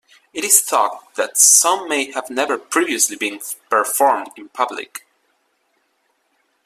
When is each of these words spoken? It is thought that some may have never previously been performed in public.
It 0.33 0.43
is 0.43 0.61
thought 0.61 1.13
that 1.13 1.37
some 1.37 1.87
may 1.87 2.09
have 2.13 2.31
never 2.31 2.57
previously 2.57 3.15
been 3.15 3.39
performed 3.69 4.31
in 4.35 4.49
public. 4.49 5.05